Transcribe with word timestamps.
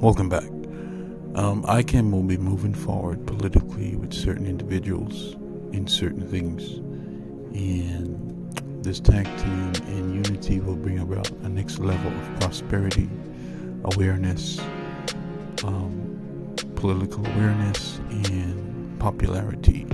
Welcome 0.00 0.30
back. 0.30 0.48
Um, 1.34 1.62
ICAM 1.64 2.10
will 2.10 2.22
be 2.22 2.38
moving 2.38 2.72
forward 2.72 3.26
politically 3.26 3.96
with 3.96 4.14
certain 4.14 4.46
individuals 4.46 5.34
in 5.74 5.86
certain 5.86 6.26
things, 6.26 6.78
and 7.54 8.50
this 8.82 8.98
tag 8.98 9.26
team 9.26 9.72
and 9.88 10.26
unity 10.26 10.58
will 10.60 10.76
bring 10.76 11.00
about 11.00 11.30
a 11.30 11.50
next 11.50 11.80
level 11.80 12.10
of 12.10 12.40
prosperity, 12.40 13.10
awareness, 13.84 14.58
um, 15.64 16.56
political 16.76 17.26
awareness, 17.34 17.98
and 18.08 18.98
popularity. 18.98 19.86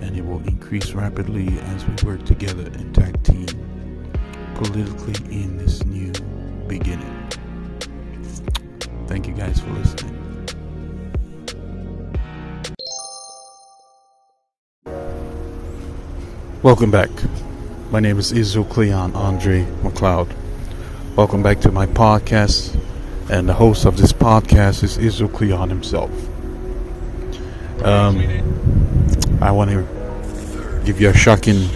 And 0.00 0.16
it 0.16 0.26
will 0.26 0.42
increase 0.48 0.94
rapidly 0.94 1.46
as 1.60 1.86
we 1.86 1.94
work 2.10 2.24
together 2.24 2.66
in 2.66 2.92
tag 2.92 3.22
team 3.22 3.46
politically 4.56 5.14
in 5.32 5.58
this 5.58 5.84
new 5.84 6.10
beginning. 6.66 7.30
Thank 9.10 9.26
you 9.26 9.34
guys 9.34 9.58
for 9.58 9.70
listening. 9.70 10.16
Welcome 16.62 16.92
back. 16.92 17.10
My 17.90 17.98
name 17.98 18.20
is 18.20 18.30
Israel 18.30 18.64
Cleon 18.66 19.12
Andre 19.16 19.64
McLeod. 19.82 20.32
Welcome 21.16 21.42
back 21.42 21.58
to 21.62 21.72
my 21.72 21.86
podcast, 21.86 22.80
and 23.28 23.48
the 23.48 23.52
host 23.52 23.84
of 23.84 23.96
this 23.96 24.12
podcast 24.12 24.84
is 24.84 24.96
Israel 24.96 25.28
Cleon 25.28 25.68
himself. 25.70 26.12
Um, 27.84 28.20
I 29.42 29.50
want 29.50 29.72
to 29.72 30.82
give 30.84 31.00
you 31.00 31.08
a 31.08 31.14
shocking 31.14 31.68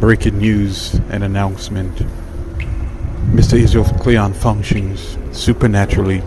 breaking 0.00 0.38
news 0.38 0.94
and 1.10 1.22
announcement. 1.22 2.02
Mr. 3.34 3.58
Israel 3.58 3.84
Cleon 3.98 4.32
functions 4.32 5.18
supernaturally, 5.32 6.22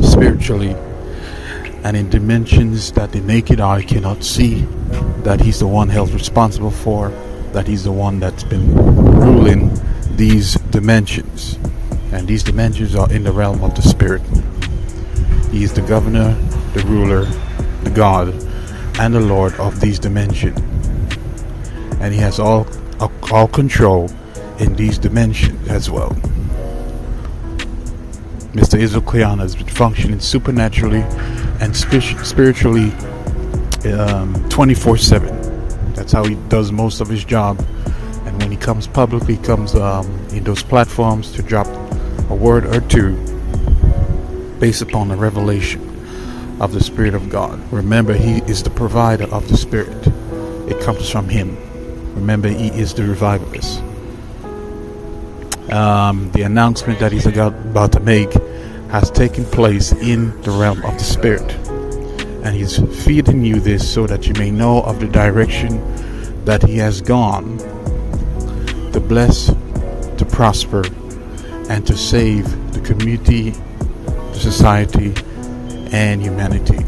spiritually, 0.00 0.76
and 1.82 1.96
in 1.96 2.08
dimensions 2.08 2.92
that 2.92 3.10
the 3.10 3.20
naked 3.22 3.60
eye 3.60 3.82
cannot 3.82 4.22
see, 4.22 4.60
that 5.24 5.40
he's 5.40 5.58
the 5.58 5.66
one 5.66 5.88
held 5.88 6.10
responsible 6.10 6.70
for, 6.70 7.08
that 7.52 7.66
he's 7.66 7.82
the 7.82 7.90
one 7.90 8.20
that's 8.20 8.44
been 8.44 8.72
ruling 9.18 9.68
these 10.14 10.54
dimensions. 10.70 11.58
And 12.12 12.28
these 12.28 12.44
dimensions 12.44 12.94
are 12.94 13.12
in 13.12 13.24
the 13.24 13.32
realm 13.32 13.64
of 13.64 13.74
the 13.74 13.82
spirit. 13.82 14.22
He 15.50 15.64
is 15.64 15.72
the 15.72 15.82
governor, 15.82 16.34
the 16.72 16.84
ruler, 16.86 17.24
the 17.82 17.90
God, 17.90 18.28
and 19.00 19.12
the 19.12 19.20
Lord 19.20 19.54
of 19.54 19.80
these 19.80 19.98
dimensions. 19.98 20.56
And 22.00 22.14
he 22.14 22.20
has 22.20 22.38
all, 22.38 22.68
all 23.32 23.48
control 23.48 24.08
in 24.60 24.76
these 24.76 24.98
dimensions 24.98 25.68
as 25.68 25.90
well. 25.90 26.10
Mr. 28.52 28.78
Israel 28.78 29.02
Cleon 29.02 29.38
has 29.38 29.56
been 29.56 29.66
functioning 29.66 30.20
supernaturally 30.20 31.02
and 31.60 31.76
spiritually 31.76 32.92
um, 33.92 34.34
24 34.48 34.98
7. 34.98 35.92
That's 35.94 36.12
how 36.12 36.24
he 36.24 36.34
does 36.48 36.70
most 36.72 37.00
of 37.00 37.08
his 37.08 37.24
job. 37.24 37.58
And 38.26 38.38
when 38.38 38.50
he 38.50 38.56
comes 38.56 38.86
publicly, 38.86 39.36
he 39.36 39.42
comes 39.42 39.74
um, 39.74 40.06
in 40.28 40.44
those 40.44 40.62
platforms 40.62 41.32
to 41.32 41.42
drop 41.42 41.66
a 42.28 42.34
word 42.34 42.66
or 42.66 42.80
two 42.82 43.16
based 44.60 44.82
upon 44.82 45.08
the 45.08 45.16
revelation 45.16 45.80
of 46.60 46.72
the 46.72 46.80
Spirit 46.80 47.14
of 47.14 47.30
God. 47.30 47.58
Remember, 47.72 48.12
He 48.12 48.38
is 48.42 48.62
the 48.62 48.70
provider 48.70 49.24
of 49.32 49.48
the 49.48 49.56
Spirit, 49.56 50.06
it 50.70 50.80
comes 50.82 51.08
from 51.08 51.28
Him. 51.28 51.56
Remember, 52.14 52.48
He 52.48 52.68
is 52.68 52.92
the 52.92 53.04
revivalist. 53.04 53.82
Um, 55.72 56.30
the 56.32 56.42
announcement 56.42 56.98
that 56.98 57.12
He's 57.12 57.26
about 57.26 57.92
to 57.92 58.00
make 58.00 58.32
has 58.90 59.10
taken 59.10 59.44
place 59.44 59.92
in 59.92 60.40
the 60.42 60.50
realm 60.50 60.84
of 60.84 60.94
the 60.94 61.04
Spirit. 61.04 61.52
And 62.44 62.56
He's 62.56 62.78
feeding 63.04 63.44
you 63.44 63.60
this 63.60 63.88
so 63.88 64.06
that 64.06 64.26
you 64.26 64.34
may 64.34 64.50
know 64.50 64.82
of 64.82 64.98
the 64.98 65.06
direction 65.06 65.78
that 66.44 66.62
He 66.62 66.76
has 66.78 67.00
gone 67.00 67.58
to 68.92 69.00
bless, 69.00 69.46
to 69.46 70.26
prosper, 70.28 70.82
and 71.68 71.86
to 71.86 71.96
save 71.96 72.72
the 72.72 72.80
community, 72.80 73.50
the 73.50 74.38
society, 74.40 75.14
and 75.92 76.20
humanity. 76.20 76.78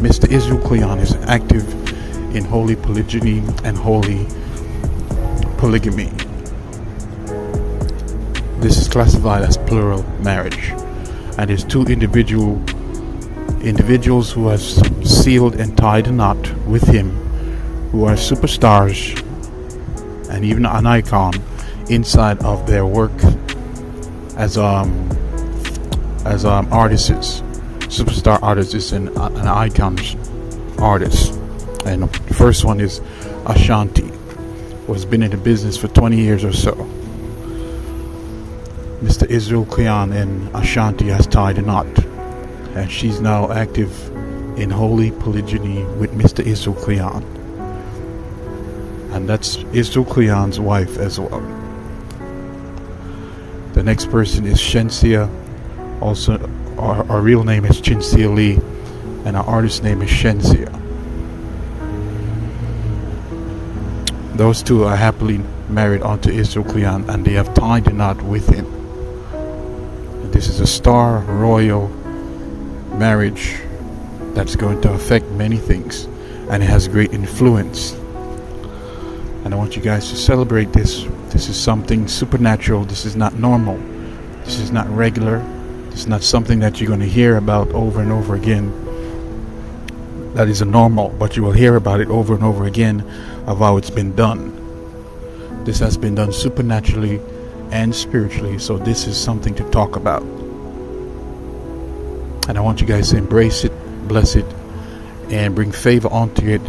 Mr. 0.00 0.30
Israel 0.30 0.60
Cleon 0.60 0.98
is 0.98 1.14
active 1.26 1.66
in 2.34 2.44
holy 2.44 2.76
polygyny 2.76 3.42
and 3.64 3.76
holy 3.76 4.26
polygamy. 5.58 6.10
This 8.60 8.76
is 8.76 8.88
classified 8.88 9.42
as 9.42 9.56
plural 9.56 10.02
marriage, 10.20 10.70
and 11.38 11.48
is 11.48 11.62
two 11.62 11.82
individual 11.82 12.56
individuals 13.62 14.32
who 14.32 14.48
have 14.48 14.60
sealed 14.60 15.54
and 15.54 15.76
tied 15.76 16.08
a 16.08 16.12
knot 16.12 16.38
with 16.66 16.82
him, 16.82 17.10
who 17.92 18.04
are 18.04 18.14
superstars 18.14 19.16
and 20.30 20.44
even 20.44 20.66
an 20.66 20.86
icon 20.86 21.34
inside 21.88 22.42
of 22.44 22.66
their 22.66 22.84
work 22.84 23.12
as 24.36 24.58
um 24.58 24.90
as 26.24 26.44
um 26.44 26.66
artists, 26.72 27.40
superstar 27.86 28.42
artists, 28.42 28.90
and 28.90 29.08
an 29.08 29.48
icon 29.48 29.96
artist. 30.78 31.32
And 31.86 32.02
the 32.02 32.34
first 32.34 32.64
one 32.64 32.80
is 32.80 33.00
Ashanti, 33.46 34.10
who 34.86 34.92
has 34.92 35.04
been 35.04 35.22
in 35.22 35.30
the 35.30 35.36
business 35.36 35.76
for 35.76 35.86
20 35.88 36.16
years 36.16 36.44
or 36.44 36.52
so. 36.52 36.74
Mr. 39.02 39.30
Israel 39.30 39.64
Cleon 39.64 40.12
and 40.12 40.48
Ashanti 40.56 41.06
has 41.06 41.24
tied 41.24 41.56
a 41.58 41.62
knot, 41.62 41.86
and 42.74 42.90
she's 42.90 43.20
now 43.20 43.52
active 43.52 43.92
in 44.58 44.70
holy 44.70 45.12
polygyny 45.12 45.84
with 46.00 46.10
Mr. 46.14 46.44
Israel 46.44 46.74
Cleon. 46.74 47.22
And 49.12 49.28
that's 49.28 49.58
Israel 49.72 50.04
Cleon's 50.04 50.58
wife 50.58 50.98
as 50.98 51.20
well. 51.20 51.40
The 53.74 53.84
next 53.84 54.10
person 54.10 54.44
is 54.44 54.58
Shenseea. 54.58 55.30
Also, 56.02 56.50
our, 56.76 57.08
our 57.08 57.20
real 57.20 57.44
name 57.44 57.66
is 57.66 57.80
Chinsea 57.80 58.28
Lee, 58.28 58.58
and 59.24 59.36
our 59.36 59.44
artist 59.44 59.84
name 59.84 60.02
is 60.02 60.10
Shenseea. 60.10 60.74
Those 64.36 64.60
two 64.64 64.82
are 64.82 64.96
happily 64.96 65.40
married 65.68 66.02
onto 66.02 66.30
Israel 66.30 66.64
Cleon, 66.64 67.08
and 67.08 67.24
they 67.24 67.34
have 67.34 67.54
tied 67.54 67.84
the 67.84 67.92
knot 67.92 68.20
with 68.22 68.48
him. 68.48 68.77
This 70.32 70.48
is 70.48 70.60
a 70.60 70.66
star 70.66 71.18
royal 71.20 71.88
marriage 72.98 73.56
that's 74.34 74.56
going 74.56 74.80
to 74.82 74.92
affect 74.92 75.26
many 75.32 75.56
things 75.56 76.04
and 76.50 76.62
it 76.62 76.66
has 76.66 76.86
great 76.88 77.12
influence. 77.12 77.92
And 79.44 79.52
I 79.52 79.56
want 79.56 79.76
you 79.76 79.82
guys 79.82 80.08
to 80.10 80.16
celebrate 80.16 80.72
this. 80.72 81.04
This 81.30 81.48
is 81.48 81.58
something 81.58 82.08
supernatural. 82.08 82.84
This 82.84 83.04
is 83.04 83.16
not 83.16 83.34
normal. 83.34 83.76
This 84.44 84.58
is 84.58 84.70
not 84.70 84.88
regular. 84.88 85.38
This 85.90 86.00
is 86.00 86.06
not 86.06 86.22
something 86.22 86.58
that 86.60 86.80
you're 86.80 86.88
going 86.88 87.00
to 87.00 87.06
hear 87.06 87.36
about 87.36 87.68
over 87.68 88.00
and 88.00 88.12
over 88.12 88.34
again. 88.34 88.72
That 90.34 90.48
is 90.48 90.60
a 90.60 90.64
normal, 90.64 91.08
but 91.10 91.36
you 91.36 91.42
will 91.42 91.52
hear 91.52 91.76
about 91.76 92.00
it 92.00 92.08
over 92.08 92.34
and 92.34 92.44
over 92.44 92.66
again 92.66 93.00
of 93.46 93.58
how 93.58 93.76
it's 93.76 93.90
been 93.90 94.14
done. 94.14 94.54
This 95.64 95.78
has 95.80 95.96
been 95.96 96.14
done 96.14 96.32
supernaturally 96.32 97.20
and 97.70 97.94
spiritually. 97.94 98.58
So 98.58 98.78
this 98.78 99.06
is 99.06 99.18
something 99.18 99.54
to 99.56 99.70
talk 99.70 99.96
about. 99.96 100.22
And 102.48 102.56
I 102.56 102.60
want 102.60 102.80
you 102.80 102.86
guys 102.86 103.10
to 103.10 103.18
embrace 103.18 103.64
it, 103.64 103.72
bless 104.08 104.34
it, 104.34 104.46
and 105.30 105.54
bring 105.54 105.72
favor 105.72 106.08
onto 106.08 106.46
it 106.48 106.62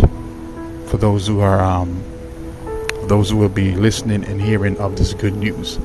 for 0.90 0.98
those 0.98 1.28
who 1.28 1.40
are 1.40 1.62
um, 1.62 2.04
those 3.04 3.30
who 3.30 3.38
will 3.38 3.50
be 3.50 3.76
listening 3.76 4.24
and 4.26 4.42
hearing 4.42 4.78
of 4.78 4.98
this 4.98 5.14
good 5.14 5.36
news. 5.36 5.80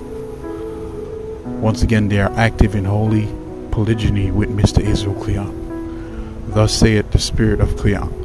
Once 1.62 1.82
again, 1.82 2.08
they 2.08 2.20
are 2.20 2.32
active 2.32 2.74
in 2.74 2.84
holy 2.84 3.26
polygyny 3.70 4.30
with 4.30 4.50
Mr. 4.50 4.80
Israel 4.82 5.14
Cleon. 5.14 6.50
Thus 6.50 6.74
saith 6.74 7.10
the 7.10 7.18
Spirit 7.18 7.60
of 7.60 7.76
Cleon. 7.76 8.23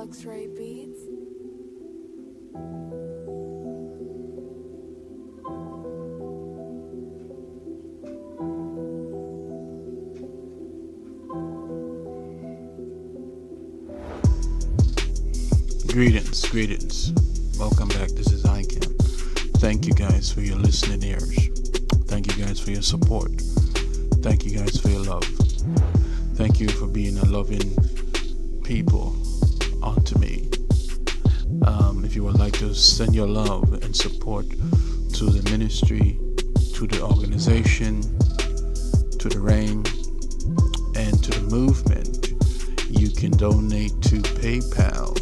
Luxray 0.00 0.48
Beats. 0.56 0.98
Greetings, 15.92 16.48
greetings. 16.48 17.12
Welcome 17.58 17.88
back. 17.88 18.08
This 18.08 18.32
is 18.32 18.44
ICAM. 18.44 18.96
Thank 19.58 19.86
you 19.86 19.92
guys 19.92 20.32
for 20.32 20.40
your 20.40 20.56
listening 20.56 21.02
ears. 21.02 21.48
Thank 22.06 22.26
you 22.26 22.42
guys 22.42 22.58
for 22.58 22.70
your 22.70 22.80
support. 22.80 23.32
thank 24.22 24.46
you 24.46 24.56
guys 24.56 24.80
for 24.80 24.88
your 24.88 25.04
love. 25.04 25.24
Thank 26.36 26.58
you 26.58 26.70
for 26.70 26.86
being 26.86 27.18
a 27.18 27.26
loving 27.26 27.76
people 28.64 29.14
onto 29.82 30.18
me. 30.18 30.48
Um, 31.66 32.04
if 32.04 32.14
you 32.16 32.24
would 32.24 32.38
like 32.38 32.54
to 32.58 32.74
send 32.74 33.14
your 33.14 33.26
love 33.26 33.72
and 33.82 33.94
support 33.94 34.48
to 34.50 35.24
the 35.26 35.42
ministry, 35.50 36.18
to 36.74 36.86
the 36.86 37.02
organization, 37.02 38.00
to 39.18 39.28
the 39.28 39.40
reign, 39.40 39.84
and 40.96 41.22
to 41.22 41.30
the 41.30 41.46
movement, 41.50 42.32
you 42.88 43.10
can 43.10 43.30
donate 43.32 44.00
to 44.02 44.16
paypal.me 44.40 45.20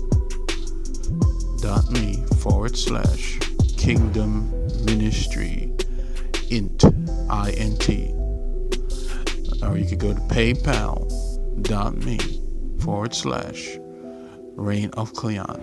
forward 2.36 2.76
slash 2.76 3.38
kingdom 3.76 4.50
ministry 4.84 5.72
int 6.50 6.84
int 6.84 7.88
or 9.62 9.76
you 9.76 9.86
could 9.86 9.98
go 9.98 10.14
to 10.14 10.20
paypal.me 10.28 12.18
forward 12.80 13.14
slash 13.14 13.78
reign 14.58 14.90
of 14.96 15.12
cleon 15.14 15.62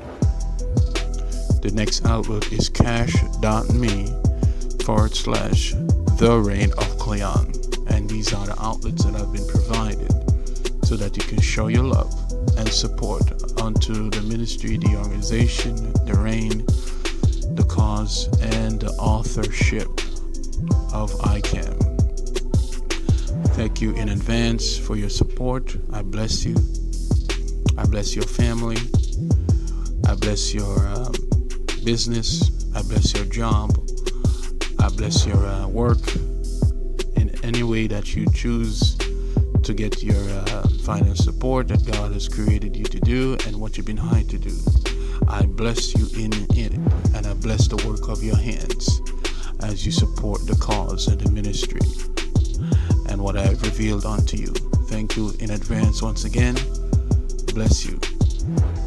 the 1.61 1.71
next 1.73 2.05
outlook 2.05 2.51
is 2.51 2.69
cash.me 2.69 4.07
forward 4.83 5.13
slash 5.15 5.73
the 6.17 6.41
reign 6.45 6.71
of 6.77 6.97
cleon 6.97 7.51
and 7.89 8.09
these 8.09 8.33
are 8.33 8.45
the 8.45 8.55
outlets 8.61 9.03
that 9.03 9.13
have 9.13 9.31
been 9.33 9.47
provided 9.47 10.11
so 10.85 10.95
that 10.95 11.17
you 11.17 11.23
can 11.23 11.41
show 11.41 11.67
your 11.67 11.83
love 11.83 12.13
and 12.57 12.69
support 12.69 13.23
unto 13.61 14.09
the 14.09 14.21
ministry 14.23 14.77
the 14.77 14.95
organization 14.95 15.75
the 16.05 16.13
reign 16.17 16.65
the 17.55 17.63
cause 17.63 18.27
and 18.41 18.81
the 18.81 18.91
authorship 18.99 19.87
of 20.93 21.11
ICAM. 21.21 21.81
Thank 23.55 23.81
you 23.81 23.93
in 23.95 24.09
advance 24.09 24.77
for 24.77 24.95
your 24.95 25.09
support. 25.09 25.75
I 25.93 26.01
bless 26.01 26.45
you. 26.45 26.55
I 27.77 27.85
bless 27.85 28.15
your 28.15 28.25
family. 28.25 28.77
I 30.07 30.15
bless 30.15 30.53
your 30.53 30.87
um, 30.87 31.13
business. 31.83 32.51
I 32.75 32.81
bless 32.83 33.13
your 33.13 33.25
job. 33.25 33.77
I 34.79 34.89
bless 34.89 35.25
your 35.25 35.45
uh, 35.45 35.67
work 35.67 35.99
in 37.15 37.31
any 37.43 37.63
way 37.63 37.87
that 37.87 38.15
you 38.15 38.25
choose 38.33 38.97
to 39.63 39.73
get 39.73 40.03
your 40.03 40.21
uh, 40.29 40.67
support 41.15 41.67
that 41.67 41.85
God 41.85 42.11
has 42.13 42.29
created 42.29 42.75
you 42.75 42.83
to 42.85 42.99
do 42.99 43.37
and 43.47 43.59
what 43.59 43.77
you've 43.77 43.85
been 43.85 43.97
hired 43.97 44.29
to 44.29 44.37
do. 44.37 44.55
I 45.27 45.45
bless 45.45 45.95
you 45.95 46.07
in 46.23 46.31
it, 46.55 46.73
and 47.15 47.25
I 47.25 47.33
bless 47.33 47.67
the 47.67 47.77
work 47.87 48.09
of 48.09 48.23
your 48.23 48.37
hands 48.37 49.01
as 49.61 49.85
you 49.85 49.91
support 49.91 50.45
the 50.45 50.55
cause 50.55 51.07
and 51.07 51.19
the 51.19 51.31
ministry 51.31 51.81
and 53.09 53.21
what 53.21 53.37
I 53.37 53.43
have 53.43 53.61
revealed 53.63 54.05
unto 54.05 54.37
you. 54.37 54.53
Thank 54.87 55.17
you 55.17 55.33
in 55.39 55.51
advance 55.51 56.01
once 56.01 56.25
again 56.25 56.55
bless 57.55 57.85
you. 57.85 58.84